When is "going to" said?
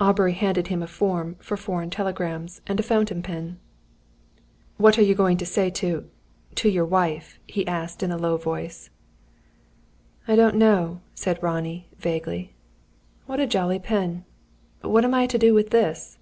5.14-5.44